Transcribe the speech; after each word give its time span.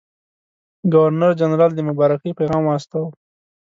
ګورنرجنرال 0.93 1.71
د 1.75 1.79
مبارکۍ 1.89 2.31
پیغام 2.39 2.61
واستاوه. 2.65 3.09